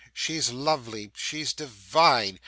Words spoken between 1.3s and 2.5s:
divine.